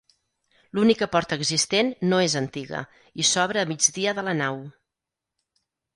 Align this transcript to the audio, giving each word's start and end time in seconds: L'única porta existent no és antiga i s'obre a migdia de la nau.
L'única 0.77 1.07
porta 1.15 1.37
existent 1.41 1.91
no 2.13 2.21
és 2.29 2.37
antiga 2.41 2.79
i 3.25 3.29
s'obre 3.33 3.61
a 3.65 3.67
migdia 3.73 4.15
de 4.21 4.25
la 4.31 4.35
nau. 4.41 4.59